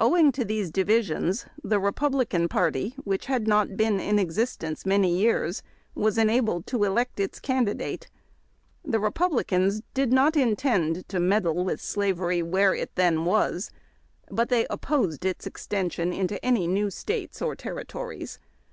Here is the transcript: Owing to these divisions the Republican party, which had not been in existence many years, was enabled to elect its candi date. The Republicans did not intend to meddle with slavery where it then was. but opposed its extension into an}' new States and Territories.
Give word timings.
Owing 0.00 0.32
to 0.32 0.44
these 0.44 0.72
divisions 0.72 1.46
the 1.62 1.78
Republican 1.78 2.48
party, 2.48 2.96
which 3.04 3.26
had 3.26 3.46
not 3.46 3.76
been 3.76 4.00
in 4.00 4.18
existence 4.18 4.84
many 4.84 5.16
years, 5.16 5.62
was 5.94 6.18
enabled 6.18 6.66
to 6.66 6.82
elect 6.82 7.20
its 7.20 7.38
candi 7.38 7.76
date. 7.76 8.08
The 8.84 8.98
Republicans 8.98 9.82
did 9.94 10.12
not 10.12 10.36
intend 10.36 11.08
to 11.08 11.20
meddle 11.20 11.64
with 11.64 11.80
slavery 11.80 12.42
where 12.42 12.74
it 12.74 12.96
then 12.96 13.24
was. 13.24 13.70
but 14.28 14.52
opposed 14.68 15.24
its 15.24 15.46
extension 15.46 16.12
into 16.12 16.44
an}' 16.44 16.54
new 16.74 16.90
States 16.90 17.40
and 17.40 17.56
Territories. 17.56 18.40